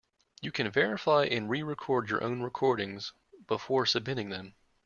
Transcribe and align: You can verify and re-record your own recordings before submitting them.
You 0.41 0.51
can 0.51 0.71
verify 0.71 1.25
and 1.25 1.47
re-record 1.47 2.09
your 2.09 2.23
own 2.23 2.41
recordings 2.41 3.13
before 3.47 3.85
submitting 3.85 4.29
them. 4.29 4.55